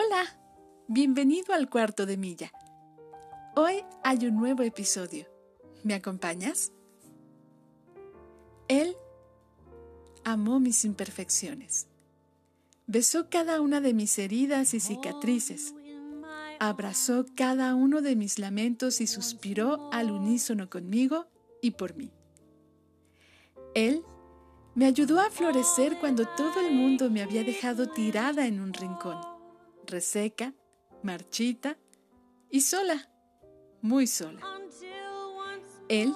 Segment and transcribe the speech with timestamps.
[0.00, 0.38] Hola,
[0.86, 2.52] bienvenido al cuarto de milla.
[3.56, 5.26] Hoy hay un nuevo episodio.
[5.82, 6.70] ¿Me acompañas?
[8.68, 8.94] Él
[10.22, 11.88] amó mis imperfecciones.
[12.86, 15.74] Besó cada una de mis heridas y cicatrices.
[16.60, 21.26] Abrazó cada uno de mis lamentos y suspiró al unísono conmigo
[21.60, 22.12] y por mí.
[23.74, 24.04] Él
[24.76, 29.37] me ayudó a florecer cuando todo el mundo me había dejado tirada en un rincón,
[29.88, 30.54] reseca,
[31.02, 31.76] marchita
[32.50, 33.10] y sola,
[33.82, 34.40] muy sola.
[35.88, 36.14] Él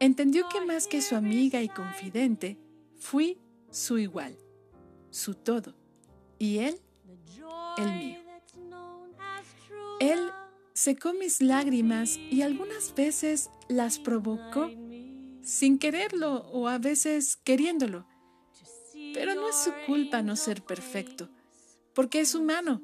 [0.00, 2.58] entendió que más que su amiga y confidente,
[2.96, 3.38] fui
[3.70, 4.36] su igual,
[5.10, 5.74] su todo,
[6.38, 6.80] y él,
[7.78, 8.18] el mío.
[10.00, 10.30] Él
[10.74, 14.70] secó mis lágrimas y algunas veces las provocó
[15.42, 18.06] sin quererlo o a veces queriéndolo.
[19.14, 21.30] Pero no es su culpa no ser perfecto,
[21.98, 22.80] porque es humano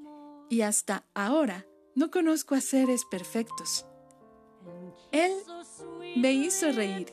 [0.50, 3.86] y hasta ahora no conozco a seres perfectos.
[5.12, 5.30] Él
[6.16, 7.12] me hizo reír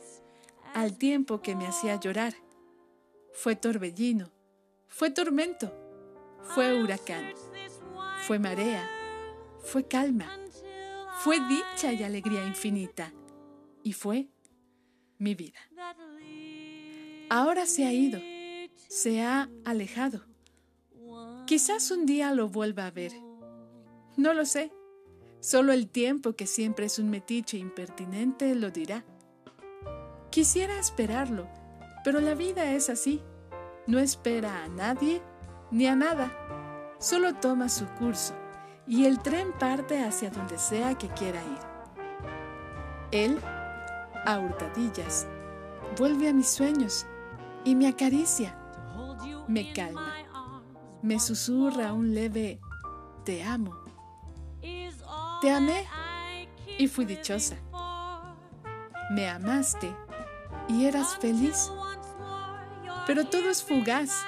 [0.74, 2.34] al tiempo que me hacía llorar.
[3.32, 4.32] Fue torbellino,
[4.88, 5.72] fue tormento,
[6.42, 7.34] fue huracán,
[8.26, 8.84] fue marea,
[9.60, 10.26] fue calma,
[11.20, 13.12] fue dicha y alegría infinita
[13.84, 14.28] y fue
[15.18, 15.60] mi vida.
[17.30, 18.18] Ahora se ha ido,
[18.88, 20.31] se ha alejado.
[21.52, 23.12] Quizás un día lo vuelva a ver.
[24.16, 24.72] No lo sé.
[25.40, 29.04] Solo el tiempo, que siempre es un metiche impertinente, lo dirá.
[30.30, 31.46] Quisiera esperarlo,
[32.04, 33.20] pero la vida es así.
[33.86, 35.20] No espera a nadie
[35.70, 36.32] ni a nada.
[36.98, 38.32] Solo toma su curso
[38.86, 41.58] y el tren parte hacia donde sea que quiera ir.
[43.10, 43.38] Él
[44.24, 45.26] a hurtadillas,
[45.98, 47.04] vuelve a mis sueños
[47.62, 48.56] y me acaricia,
[49.48, 50.22] me calma,
[51.02, 52.60] me susurra un leve
[53.24, 53.76] te amo.
[55.40, 55.86] Te amé
[56.78, 57.56] y fui dichosa.
[59.10, 59.94] Me amaste
[60.68, 61.70] y eras feliz.
[63.06, 64.24] Pero todo es fugaz.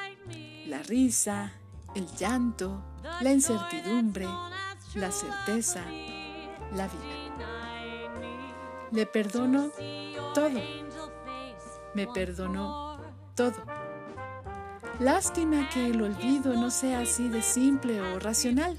[0.66, 1.52] La risa,
[1.94, 2.82] el llanto,
[3.20, 4.26] la incertidumbre,
[4.94, 5.82] la certeza,
[6.74, 7.14] la vida.
[8.90, 9.70] Le perdono
[10.34, 10.60] todo.
[11.94, 12.98] Me perdonó
[13.36, 13.83] todo.
[15.00, 18.76] Lástima que el olvido no sea así de simple o racional.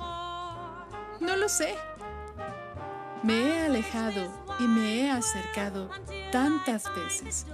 [1.20, 1.76] No lo sé.
[3.22, 5.90] Me he alejado y me he acercado
[6.32, 7.46] tantas veces.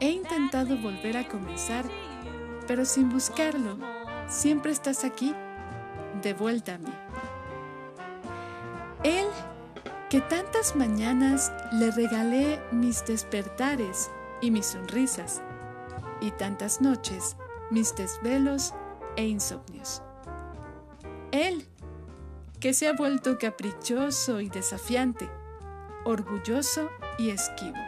[0.00, 1.84] He intentado volver a comenzar,
[2.66, 3.76] pero sin buscarlo,
[4.26, 5.34] siempre estás aquí,
[6.22, 6.94] de vuelta a mí.
[9.04, 9.26] Él
[10.08, 14.10] que tantas mañanas le regalé mis despertares
[14.40, 15.42] y mis sonrisas,
[16.22, 17.36] y tantas noches
[17.70, 18.74] mis desvelos
[19.16, 20.02] e insomnios.
[21.32, 21.66] Él,
[22.58, 25.28] que se ha vuelto caprichoso y desafiante,
[26.04, 27.78] orgulloso y esquivo.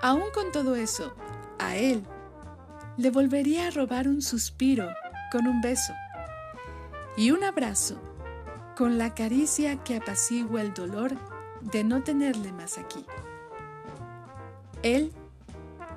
[0.00, 1.14] Aún con todo eso,
[1.58, 2.04] a él
[2.96, 4.88] le volvería a robar un suspiro
[5.30, 5.92] con un beso
[7.16, 8.00] y un abrazo
[8.76, 11.16] con la caricia que apacigua el dolor
[11.60, 13.04] de no tenerle más aquí.
[14.82, 15.12] Él,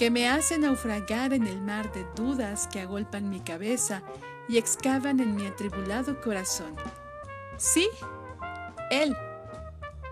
[0.01, 4.01] que me hace naufragar en el mar de dudas que agolpan mi cabeza
[4.49, 6.75] y excavan en mi atribulado corazón.
[7.57, 7.87] Sí,
[8.89, 9.15] Él,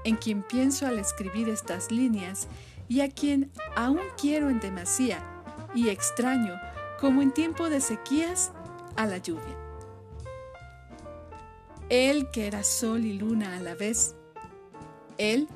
[0.03, 2.47] en quien pienso al escribir estas líneas
[2.87, 5.23] y a quien aún quiero en demasía
[5.73, 6.53] y extraño
[6.99, 8.51] como en tiempo de sequías
[8.95, 9.57] a la lluvia.
[11.89, 14.13] Él que era sol y luna a la vez.
[15.17, 15.47] Él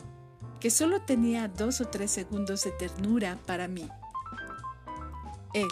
[0.59, 3.87] que solo tenía dos o tres segundos de ternura para mí.
[5.53, 5.67] Él